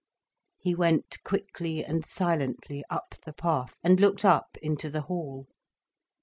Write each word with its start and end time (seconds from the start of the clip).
He 0.57 0.73
went 0.73 1.21
quickly 1.23 1.85
and 1.85 2.03
silently 2.03 2.83
up 2.89 3.13
the 3.23 3.33
path, 3.33 3.75
and 3.83 3.99
looked 3.99 4.25
up 4.25 4.57
into 4.59 4.89
the 4.89 5.01
hall. 5.01 5.47